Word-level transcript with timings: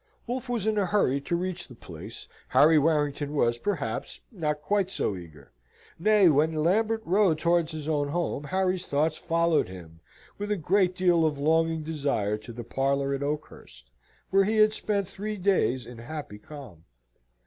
Wolfe 0.25 0.49
was 0.49 0.65
in 0.65 0.79
a 0.79 0.87
hurry 0.87 1.21
to 1.21 1.35
reach 1.35 1.67
the 1.67 1.75
place, 1.75 2.27
Harry 2.47 2.79
Warrington 2.79 3.35
was, 3.35 3.59
perhaps, 3.59 4.19
not 4.31 4.59
quite 4.59 4.89
so 4.89 5.15
eager: 5.15 5.51
nay, 5.99 6.27
when 6.27 6.55
Lambert 6.55 7.03
rode 7.05 7.37
towards 7.37 7.71
his 7.71 7.87
own 7.87 8.07
home, 8.07 8.45
Harry's 8.45 8.87
thoughts 8.87 9.19
followed 9.19 9.67
him 9.69 9.99
with 10.39 10.49
a 10.49 10.55
great 10.57 10.95
deal 10.95 11.23
of 11.23 11.37
longing 11.37 11.83
desire 11.83 12.35
to 12.39 12.51
the 12.51 12.63
parlour 12.63 13.13
at 13.13 13.21
Oakhurst, 13.21 13.91
where 14.31 14.45
he 14.45 14.57
had 14.57 14.73
spent 14.73 15.07
three 15.07 15.37
days 15.37 15.85
in 15.85 15.99
happy 15.99 16.39
calm. 16.39 16.83